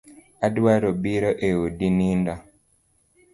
[0.45, 2.33] Adwa biro e odi nindo